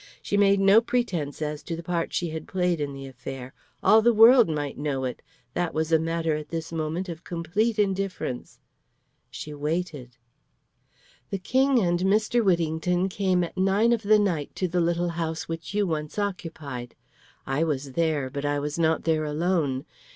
[0.23, 3.53] She made no pretence as to the part she had played in the affair.
[3.83, 5.21] All the world might know it.
[5.53, 8.59] That was a matter at this moment of complete indifference.
[9.29, 10.17] She waited.
[11.29, 12.43] "The King and Mr.
[12.43, 16.95] Whittington came at nine of the night to the little house which you once occupied.
[17.45, 19.85] I was there, but I was not there alone.